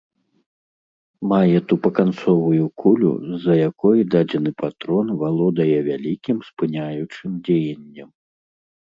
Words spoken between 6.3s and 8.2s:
спыняючым дзеяннем.